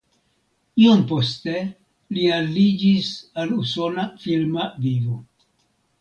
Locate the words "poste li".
1.11-2.25